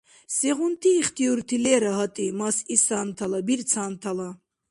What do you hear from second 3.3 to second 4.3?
бирцантала?